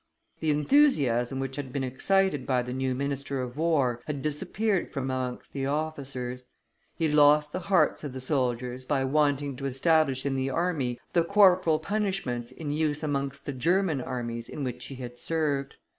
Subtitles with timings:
[0.39, 5.03] The enthusiasm which had been excited by the new minister of war had disappeared from
[5.11, 6.45] amongst the officers;
[6.97, 11.23] he lost the hearts of the soldiers by wanting to establish in the army the
[11.23, 15.75] corporal punishments in use amongst the German armies in which he had served.